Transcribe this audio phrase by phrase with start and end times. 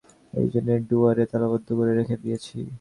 [0.33, 2.57] এই জন্যে ডুয়ারে তালাবন্ধ করে রেখে দিয়েছি।